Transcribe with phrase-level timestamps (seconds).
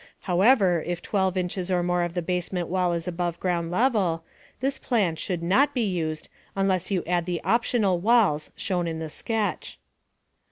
[0.21, 4.23] However, if 12 inches or more of the basement wall is above ground level,
[4.59, 9.11] this plan should not be used unless you add the "optional walls" shown in the
[9.11, 9.77] sketch.